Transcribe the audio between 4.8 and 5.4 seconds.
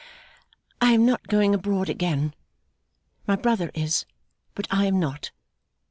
am not.